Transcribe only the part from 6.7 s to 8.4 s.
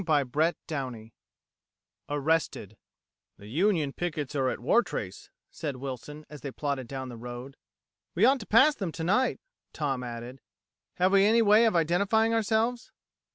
down the road. "We ought